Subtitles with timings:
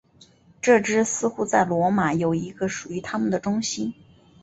[0.63, 3.93] 这支似乎在罗马有一个属于他们的中心。